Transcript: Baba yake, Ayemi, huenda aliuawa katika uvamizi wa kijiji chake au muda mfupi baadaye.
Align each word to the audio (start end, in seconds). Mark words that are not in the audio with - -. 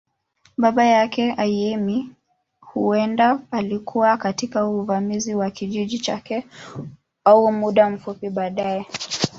Baba 0.57 0.85
yake, 0.85 1.31
Ayemi, 1.37 2.11
huenda 2.61 3.39
aliuawa 3.51 4.17
katika 4.17 4.65
uvamizi 4.65 5.35
wa 5.35 5.51
kijiji 5.51 5.99
chake 5.99 6.47
au 7.23 7.51
muda 7.51 7.89
mfupi 7.89 8.29
baadaye. 8.29 8.85